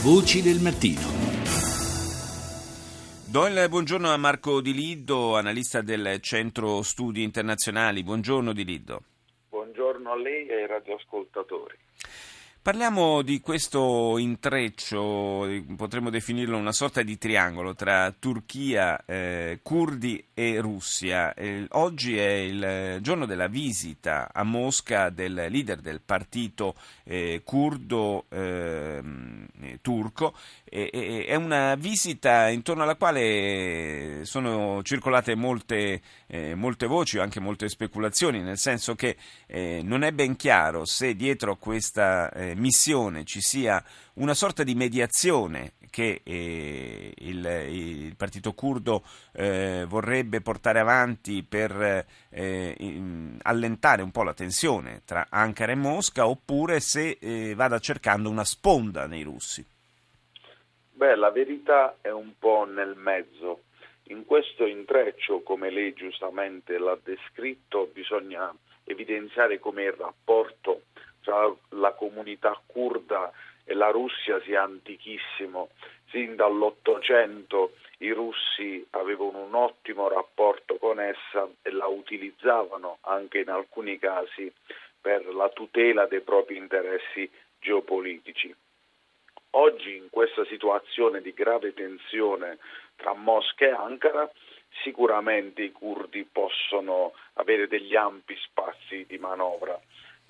[0.00, 1.00] Voci del mattino.
[3.26, 8.04] Do il buongiorno a Marco Di Liddo, analista del Centro Studi Internazionali.
[8.04, 9.02] Buongiorno Di Liddo.
[9.48, 11.87] Buongiorno a lei e ai radioascoltatori.
[12.60, 20.60] Parliamo di questo intreccio, potremmo definirlo una sorta di triangolo tra Turchia, eh, curdi e
[20.60, 21.32] Russia.
[21.32, 26.74] Eh, oggi è il giorno della visita a Mosca del leader del partito
[27.04, 29.46] eh, curdo ehm,
[29.80, 30.34] turco.
[30.68, 38.42] è una visita intorno alla quale sono circolate molte, eh, molte voci anche molte speculazioni,
[38.42, 43.82] nel senso che eh, non è ben chiaro se dietro questa eh, missione ci sia
[44.14, 49.02] una sorta di mediazione che eh, il, il, partito curdo
[49.32, 55.76] eh, vorrebbe portare avanti per eh, in, allentare un po' la tensione tra Ankara e
[55.76, 59.64] Mosca oppure se eh, vada cercando una sponda nei russi.
[60.92, 63.62] Beh, la verità è un po' nel mezzo.
[64.10, 68.52] In questo intreccio, come lei giustamente l'ha descritto, bisogna
[68.84, 70.82] evidenziare come il rapporto
[71.28, 73.30] tra la comunità curda
[73.62, 75.68] e la Russia sia antichissimo.
[76.08, 83.50] Sin dall'Ottocento i russi avevano un ottimo rapporto con essa e la utilizzavano anche in
[83.50, 84.50] alcuni casi
[84.98, 88.54] per la tutela dei propri interessi geopolitici.
[89.50, 92.56] Oggi in questa situazione di grave tensione
[92.96, 94.30] tra Mosca e Ankara
[94.82, 99.78] sicuramente i curdi possono avere degli ampi spazi di manovra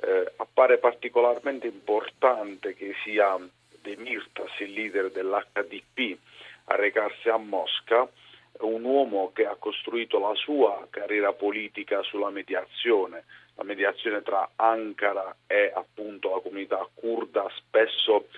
[0.01, 3.37] eh, appare particolarmente importante che sia
[3.81, 6.17] Demirtas, il leader dell'HDP,
[6.65, 8.09] a recarsi a Mosca,
[8.61, 15.35] un uomo che ha costruito la sua carriera politica sulla mediazione, la mediazione tra Ankara
[15.47, 18.29] e appunto la comunità kurda, spesso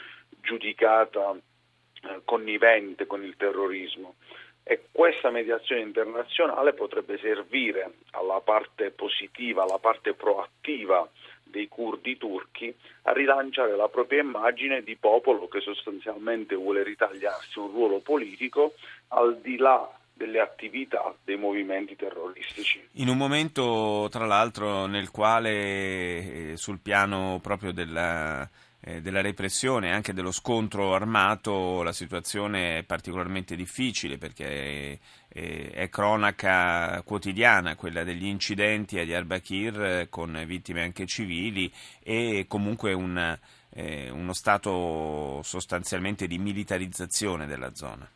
[0.40, 4.14] giudicata eh, connivente con il terrorismo.
[4.62, 11.08] E questa mediazione internazionale potrebbe servire alla parte positiva, alla parte proattiva
[11.50, 17.70] dei curdi turchi a rilanciare la propria immagine di popolo che sostanzialmente vuole ritagliarsi un
[17.70, 18.74] ruolo politico
[19.08, 22.86] al di là delle attività dei movimenti terroristici.
[22.94, 28.46] In un momento, tra l'altro, nel quale eh, sul piano proprio della
[28.80, 34.98] eh, della repressione e anche dello scontro armato la situazione è particolarmente difficile perché
[35.28, 41.70] è, è cronaca quotidiana quella degli incidenti a Diyarbakir eh, con vittime anche civili
[42.02, 43.38] e comunque un,
[43.70, 48.08] eh, uno stato sostanzialmente di militarizzazione della zona.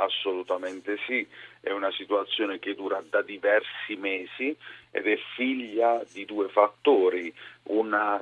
[0.00, 1.26] Assolutamente sì,
[1.60, 4.56] è una situazione che dura da diversi mesi
[4.90, 7.32] ed è figlia di due fattori,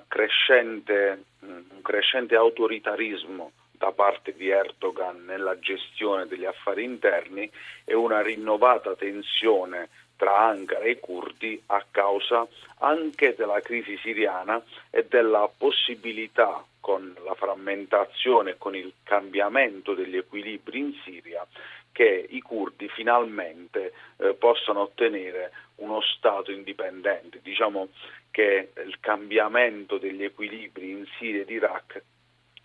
[0.09, 7.49] crescente, un crescente autoritarismo da parte di Erdogan nella gestione degli affari interni
[7.85, 9.89] e una rinnovata tensione
[10.19, 12.47] tra Ankara e i curdi a causa
[12.81, 20.17] anche della crisi siriana e della possibilità con la frammentazione e con il cambiamento degli
[20.17, 21.47] equilibri in Siria
[21.93, 27.41] che i curdi finalmente eh, possano ottenere uno Stato indipendente.
[27.43, 27.89] Diciamo
[28.31, 32.03] che il cambiamento degli equilibri in Siria ed Iraq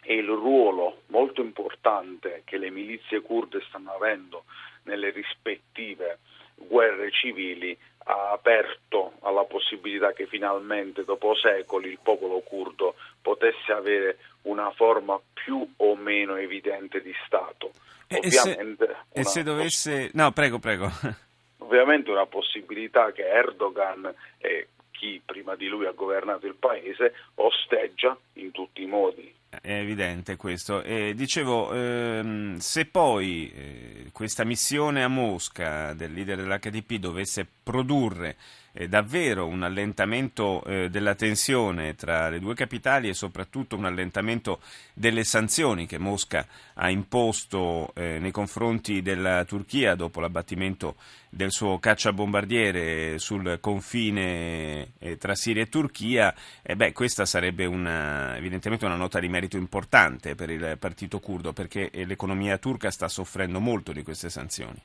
[0.03, 4.44] e il ruolo molto importante che le milizie kurde stanno avendo
[4.84, 6.20] nelle rispettive
[6.68, 14.18] guerre civili ha aperto alla possibilità che finalmente dopo secoli il popolo curdo potesse avere
[14.44, 17.72] una forma più o meno evidente di Stato.
[18.07, 20.09] E, ovviamente, se, e se dovesse...
[20.13, 20.90] No, prego, prego.
[21.59, 28.18] Ovviamente una possibilità che Erdogan e chi prima di lui ha governato il paese osteggia
[28.34, 29.34] in tutti i modi.
[29.62, 30.81] È evidente questo.
[30.81, 38.36] Eh, dicevo, ehm, se poi eh, questa missione a Mosca del leader dell'HDP dovesse produrre
[38.73, 44.59] eh, davvero un allentamento eh, della tensione tra le due capitali e soprattutto un allentamento
[44.94, 50.96] delle sanzioni che Mosca ha imposto eh, nei confronti della Turchia dopo l'abbattimento
[51.29, 58.37] del suo cacciabombardiere sul confine eh, tra Siria e Turchia, eh, beh, questa sarebbe una,
[58.37, 63.59] evidentemente una nota di merito importante per il partito curdo perché l'economia turca sta soffrendo
[63.59, 64.81] molto di queste sanzioni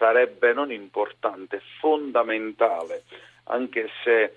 [0.00, 3.04] sarebbe non importante, fondamentale,
[3.44, 4.32] anche se eh,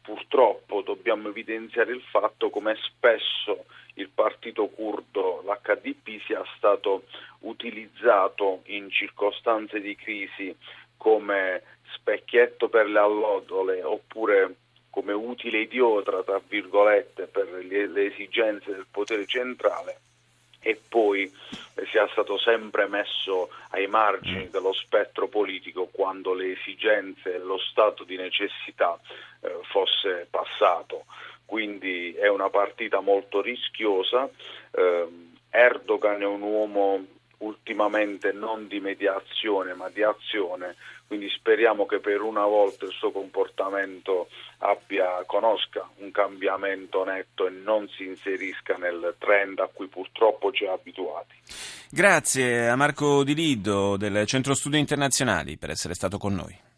[0.00, 3.64] purtroppo dobbiamo evidenziare il fatto come spesso
[3.94, 7.02] il partito curdo, l'HDP, sia stato
[7.40, 10.56] utilizzato in circostanze di crisi
[10.96, 11.62] come
[11.94, 14.54] specchietto per le allodole oppure
[14.88, 19.98] come utile idiota, tra virgolette, per le, le esigenze del potere centrale
[20.62, 21.30] e poi
[21.90, 28.04] sia stato sempre messo ai margini dello spettro politico quando le esigenze e lo stato
[28.04, 28.98] di necessità
[29.40, 31.04] eh, fosse passato.
[31.44, 34.28] Quindi è una partita molto rischiosa.
[34.70, 35.08] Eh,
[35.50, 37.04] Erdogan è un uomo
[37.42, 43.10] ultimamente non di mediazione ma di azione, quindi speriamo che per una volta il suo
[43.10, 44.28] comportamento
[44.58, 50.64] abbia, conosca un cambiamento netto e non si inserisca nel trend a cui purtroppo ci
[50.64, 51.34] ha abituati.
[51.90, 56.70] Grazie a Marco Di Lido del Centro Studi Internazionali per essere stato con noi.